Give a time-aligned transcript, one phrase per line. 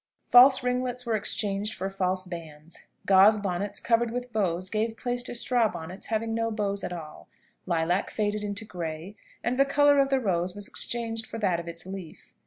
[0.25, 5.35] False ringlets were exchanged for false bands; gauze bonnets covered with bows gave place to
[5.35, 7.27] straw bonnets having no bows at all;
[7.67, 11.67] lilac faded into grey, and the colour of the rose was exchanged for that of
[11.67, 12.33] its leaf.